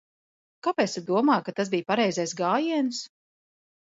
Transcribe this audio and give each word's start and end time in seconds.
Kāpēc 0.67 0.95
tu 0.95 1.01
domā, 1.09 1.35
ka 1.49 1.53
tas 1.59 1.69
bija 1.75 1.85
pareizais 1.91 2.35
gājiens? 2.41 3.03